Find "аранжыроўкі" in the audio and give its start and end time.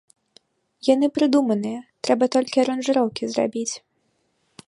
2.63-3.23